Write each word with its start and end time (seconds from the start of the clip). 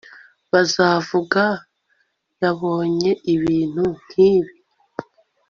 bazavuga, 0.51 1.43
yabonye 2.41 3.11
ibintu 3.33 3.83
nkibi 4.03 4.53